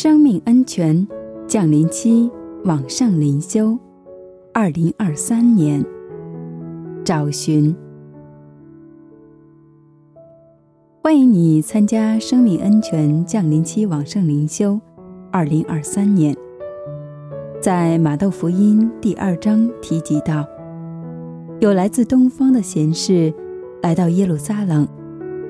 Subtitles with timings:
[0.00, 1.04] 生命恩泉
[1.48, 2.30] 降临期
[2.64, 3.76] 网上灵修，
[4.54, 5.84] 二零二三年
[7.04, 7.74] 找寻。
[11.02, 14.80] 欢迎你参加生命恩泉降临期网上灵修，
[15.32, 16.32] 二零二三年。
[17.60, 20.46] 在马窦福音第二章提及到，
[21.58, 23.34] 有来自东方的贤士
[23.82, 24.86] 来到耶路撒冷，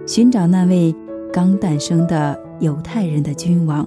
[0.07, 0.96] 寻找那位
[1.30, 3.87] 刚诞生的犹太人的君王。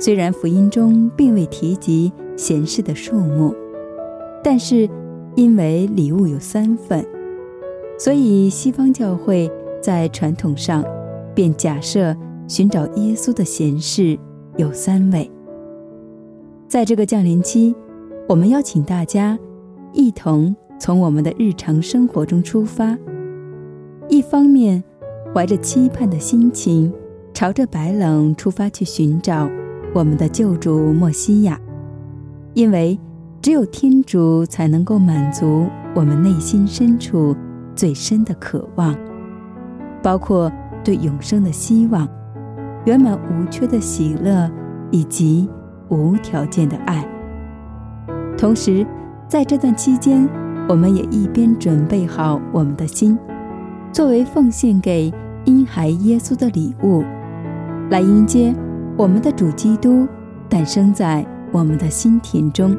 [0.00, 3.54] 虽然福音中并未提及贤士的数目，
[4.42, 4.88] 但是
[5.36, 7.04] 因为礼物有三份，
[7.98, 9.50] 所以西方教会
[9.82, 10.82] 在传统上
[11.34, 12.16] 便假设
[12.48, 14.18] 寻找耶稣的贤士
[14.56, 15.30] 有三位。
[16.66, 17.74] 在这个降临期，
[18.26, 19.38] 我们邀请大家
[19.92, 22.96] 一同从我们的日常生活中出发，
[24.08, 24.82] 一方面
[25.34, 26.90] 怀着期盼的心情，
[27.34, 29.46] 朝着白冷出发去寻找。
[29.92, 31.58] 我们的救主莫西亚，
[32.54, 32.98] 因为
[33.42, 37.34] 只有天主才能够满足我们内心深处
[37.74, 38.94] 最深的渴望，
[40.02, 40.50] 包括
[40.84, 42.08] 对永生的希望、
[42.84, 44.48] 圆满无缺的喜乐
[44.92, 45.48] 以及
[45.88, 47.04] 无条件的爱。
[48.38, 48.86] 同时，
[49.26, 50.28] 在这段期间，
[50.68, 53.18] 我们也一边准备好我们的心，
[53.92, 55.12] 作为奉献给
[55.46, 57.02] 婴孩耶稣的礼物，
[57.90, 58.54] 来迎接。
[59.00, 60.06] 我们的主基督
[60.46, 62.76] 诞生在我们的心田中。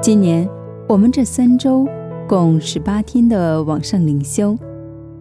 [0.00, 0.48] 今年
[0.88, 1.84] 我们这三周
[2.28, 4.56] 共十八天的网上灵修，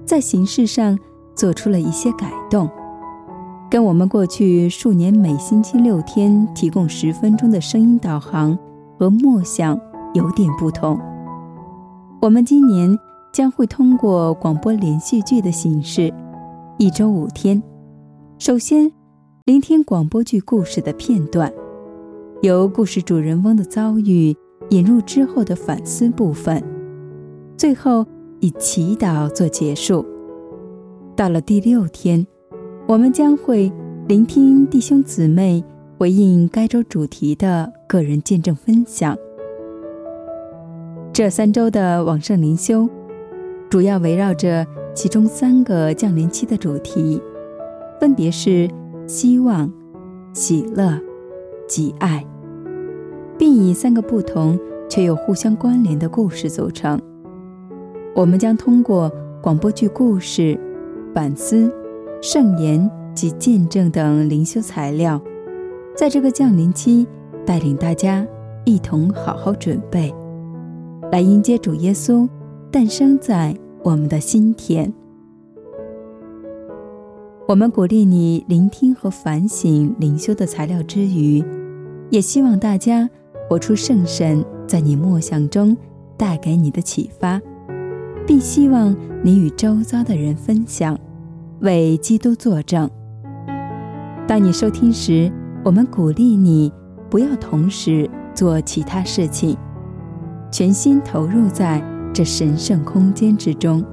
[0.06, 0.96] 在形式上
[1.36, 2.70] 做出了一些改动，
[3.72, 8.56] 跟我们过去数年每星期六天提供十分钟的声音导航
[9.00, 9.76] 和默想
[10.14, 10.96] 有点不同。
[12.22, 12.96] 我们今年
[13.34, 16.14] 将会通过广播连续剧的形式，
[16.78, 17.64] 一周五天。
[18.38, 18.94] 首先。
[19.46, 21.52] 聆听广播剧故事的片段，
[22.44, 24.34] 由故事主人翁的遭遇
[24.70, 26.64] 引入之后的反思部分，
[27.58, 28.06] 最后
[28.40, 30.06] 以祈祷做结束。
[31.14, 32.26] 到了第六天，
[32.88, 33.70] 我们将会
[34.08, 35.62] 聆听弟兄姊妹
[36.00, 39.14] 回应该周主题的个人见证分享。
[41.12, 42.88] 这三周的网上灵修，
[43.70, 44.66] 主要围绕着
[44.96, 47.22] 其中三个降临期的主题，
[48.00, 48.70] 分别是。
[49.08, 49.72] 希望、
[50.34, 51.00] 喜乐、
[51.68, 52.26] 及爱，
[53.38, 54.58] 并以三个不同
[54.90, 57.00] 却又互相关联的故事组成。
[58.16, 59.12] 我们将通过
[59.42, 60.60] 广播剧故事、
[61.14, 61.72] 反思、
[62.22, 65.22] 圣言及见证等灵修材料，
[65.96, 67.06] 在这个降临期
[67.46, 68.26] 带领大家
[68.66, 70.14] 一同好好准备，
[71.12, 72.28] 来迎接主耶稣
[72.72, 74.92] 诞生在我们的心田。
[77.54, 81.46] 我们鼓励你聆听和反省灵修的材料之余，
[82.10, 83.08] 也希望大家
[83.48, 85.78] 活出圣神在你默想中
[86.18, 87.40] 带给你的启发，
[88.26, 91.00] 并希望你与周遭的人分享，
[91.60, 92.90] 为基督作证。
[94.28, 95.32] 当你收听时，
[95.64, 96.74] 我们鼓励你
[97.08, 99.56] 不要同时做其他事情，
[100.52, 101.80] 全心投入在
[102.12, 103.86] 这神圣空间之中。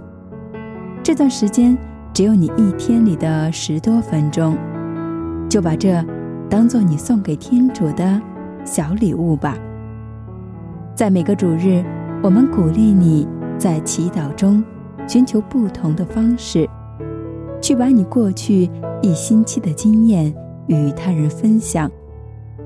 [1.03, 1.77] 这段时间。
[2.21, 4.55] 只有你一天里的十多分钟，
[5.49, 6.05] 就把这
[6.51, 8.21] 当做你送给天主的
[8.63, 9.57] 小礼物吧。
[10.95, 11.83] 在每个主日，
[12.23, 13.27] 我们鼓励你
[13.57, 14.63] 在祈祷中
[15.09, 16.69] 寻求不同的方式，
[17.59, 18.69] 去把你过去
[19.01, 20.31] 一星期的经验
[20.67, 21.91] 与他人分享，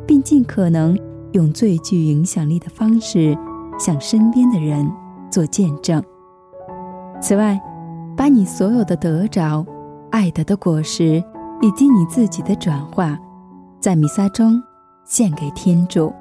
[0.04, 0.98] 并尽可能
[1.30, 3.38] 用最具影响力的方式
[3.78, 4.84] 向身边的人
[5.30, 6.02] 做见证。
[7.22, 7.56] 此外，
[8.16, 9.64] 把你所有的得着、
[10.10, 11.22] 爱德的果实，
[11.60, 13.18] 以及你自己的转化，
[13.80, 14.62] 在弥撒中
[15.04, 16.12] 献给天主。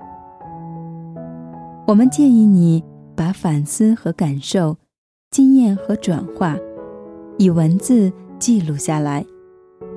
[1.85, 2.83] 我们建议你
[3.15, 4.75] 把反思和感受、
[5.31, 6.57] 经验和转化，
[7.37, 9.25] 以文字记录下来，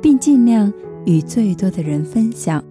[0.03, 0.73] 并尽量
[1.07, 2.63] 与最多的人分享。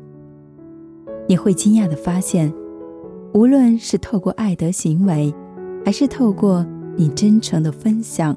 [1.27, 2.53] 你会惊讶地发现，
[3.33, 5.33] 无论是透过爱德行为，
[5.83, 8.35] 还是透过你真诚的分享。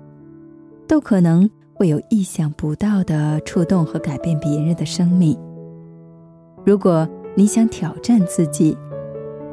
[0.88, 5.38] 都可能会有意想不到的触动和改变别人的生命。
[6.64, 7.06] 如果
[7.36, 8.76] 你想挑战自己，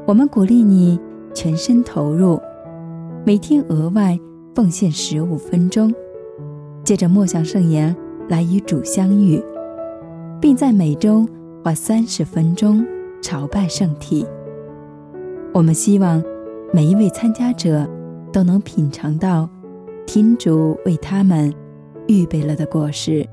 [0.08, 0.98] 我们鼓励你
[1.34, 2.40] 全身投入，
[3.26, 4.18] 每天额外
[4.56, 5.94] 奉献十五分钟，
[6.84, 7.94] 借着默想圣言
[8.30, 9.44] 来与主相遇，
[10.40, 11.28] 并在每周
[11.64, 12.84] 花三十分钟
[13.22, 14.26] 朝拜圣体。
[15.54, 16.24] 我们希望
[16.72, 17.88] 每一位参加者
[18.32, 19.50] 都能品尝到。
[20.06, 21.54] 天主为他们
[22.08, 23.28] 预备了的果实。